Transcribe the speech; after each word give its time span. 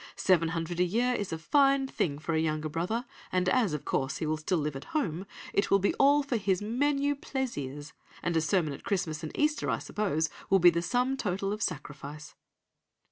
Seven 0.17 0.47
hundred 0.47 0.79
a 0.79 0.83
year 0.83 1.13
is 1.13 1.31
a 1.31 1.37
fine 1.37 1.85
thing 1.85 2.17
for 2.17 2.33
a 2.33 2.39
younger 2.39 2.69
brother; 2.69 3.05
and 3.31 3.47
as, 3.47 3.71
of 3.71 3.85
course, 3.85 4.17
he 4.17 4.25
will 4.25 4.37
still 4.37 4.57
live 4.57 4.75
at 4.75 4.85
home, 4.97 5.27
it 5.53 5.69
will 5.69 5.77
be 5.77 5.93
all 5.99 6.23
for 6.23 6.37
his 6.37 6.59
menus 6.59 7.19
plaisirs; 7.21 7.93
and 8.23 8.35
a 8.35 8.41
sermon 8.41 8.73
at 8.73 8.83
Christmas 8.83 9.21
and 9.21 9.31
Easter, 9.37 9.69
I 9.69 9.77
suppose, 9.77 10.31
will 10.49 10.57
be 10.57 10.71
the 10.71 10.81
sum 10.81 11.17
total 11.17 11.53
of 11.53 11.61
sacrifice. 11.61 12.33